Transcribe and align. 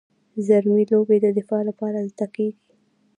رزمي 0.35 0.83
لوبې 0.91 1.17
د 1.21 1.27
دفاع 1.39 1.61
لپاره 1.69 1.97
زده 2.11 2.27
کیږي. 2.35 2.63